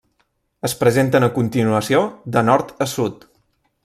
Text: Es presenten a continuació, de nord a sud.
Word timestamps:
Es 0.69 0.73
presenten 0.79 1.27
a 1.27 1.29
continuació, 1.37 2.01
de 2.37 2.43
nord 2.51 2.73
a 2.87 2.89
sud. 2.99 3.29